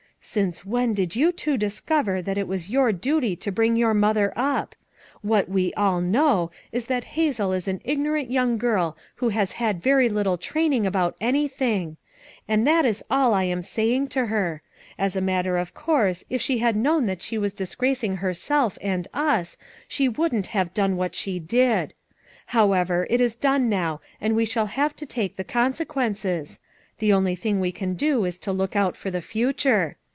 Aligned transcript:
"Since 0.23 0.63
when 0.63 0.93
did 0.93 1.15
you 1.15 1.31
two 1.31 1.57
discover 1.57 2.21
that 2.21 2.37
it 2.37 2.47
was 2.47 2.69
your 2.69 2.91
duty 2.91 3.35
to 3.37 3.51
bring 3.51 3.75
your 3.75 3.95
mother 3.95 4.31
up? 4.35 4.75
What 5.23 5.49
'we 5.49 5.73
all 5.73 5.99
know 5.99 6.51
5 6.65 6.65
is 6.73 6.85
that 6.85 7.03
Hazel 7.15 7.51
is 7.53 7.67
an 7.67 7.81
ignorant 7.83 8.29
young 8.29 8.59
girl 8.59 8.95
who 9.15 9.29
has 9.29 9.53
had 9.53 9.81
very 9.81 10.09
little 10.09 10.37
training 10.37 10.85
about 10.85 11.15
anything; 11.19 11.97
and 12.47 12.67
that 12.67 12.85
is 12.85 13.03
all 13.09 13.33
I 13.33 13.45
am 13.45 13.63
saying 13.63 14.09
to 14.09 14.27
her. 14.27 14.61
As 14.95 15.15
a 15.15 15.21
matter 15.21 15.57
of 15.57 15.73
course 15.73 16.23
if 16.29 16.39
she 16.39 16.59
had 16.59 16.75
known 16.75 17.05
that 17.05 17.23
she 17.23 17.39
was 17.39 17.51
disgracing 17.51 18.17
herself 18.17 18.77
and 18.79 19.07
us, 19.15 19.57
she 19.87 20.07
wouldn't 20.07 20.47
have 20.53 20.71
done 20.71 20.97
what 20.97 21.15
she 21.15 21.39
did. 21.39 21.95
However, 22.45 23.07
it 23.09 23.21
is 23.21 23.33
done 23.35 23.69
now 23.69 24.01
and 24.21 24.35
we 24.35 24.45
shall 24.45 24.67
have 24.67 24.95
to 24.97 25.05
take 25.07 25.37
the 25.37 25.43
consequences; 25.43 26.59
the 26.99 27.11
only 27.11 27.35
thing 27.35 27.59
we 27.59 27.71
can 27.71 27.95
do 27.95 28.23
is 28.25 28.37
to 28.37 28.51
look 28.51 28.75
out 28.75 28.95
for 28.95 29.09
the 29.09 29.21
future. 29.23 29.95